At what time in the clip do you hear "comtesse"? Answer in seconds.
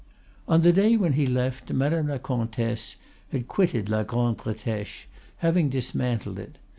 2.17-2.95